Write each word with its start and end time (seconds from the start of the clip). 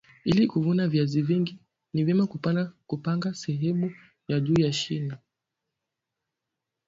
ili 0.25 0.47
kuvuna 0.47 0.87
viazi 0.87 1.21
vingi 1.21 1.59
ni 1.93 2.03
vyema 2.03 2.27
kupanga 2.87 3.33
sehemu 3.33 3.91
ya 4.27 4.39
juu 4.39 4.59
ya 4.61 4.73
shina 4.73 5.17